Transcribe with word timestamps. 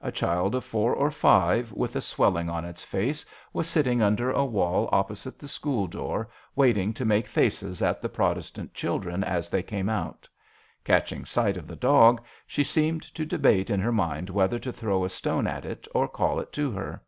A 0.00 0.12
child 0.12 0.54
of 0.54 0.62
four 0.64 0.94
or 0.94 1.10
five 1.10 1.72
with 1.72 1.96
a 1.96 1.98
2 1.98 1.98
8 1.98 1.98
JOHN 1.98 2.00
SHERMAN. 2.00 2.02
swelling 2.02 2.50
on 2.50 2.64
its 2.64 2.84
face 2.84 3.26
was 3.52 3.66
sitting 3.66 4.00
under 4.00 4.30
a 4.30 4.44
wall 4.44 4.88
opposite 4.92 5.40
the 5.40 5.48
school 5.48 5.88
door, 5.88 6.28
waiting 6.54 6.92
to 6.92 7.04
make 7.04 7.26
faces 7.26 7.82
at 7.82 8.00
the 8.00 8.08
Protestant 8.08 8.74
children 8.74 9.24
as 9.24 9.48
they 9.50 9.64
came 9.64 9.88
out. 9.88 10.28
Catching 10.84 11.24
sight 11.24 11.56
of 11.56 11.66
the 11.66 11.74
dog 11.74 12.22
she 12.46 12.62
seemed 12.62 13.02
to 13.12 13.24
debate 13.26 13.68
in 13.68 13.80
her 13.80 13.90
mind 13.90 14.30
whether 14.30 14.60
to 14.60 14.72
throw 14.72 15.04
a 15.04 15.08
stone 15.08 15.48
at 15.48 15.64
it 15.64 15.88
or 15.92 16.06
call 16.06 16.38
it 16.38 16.52
to 16.52 16.70
her. 16.70 17.02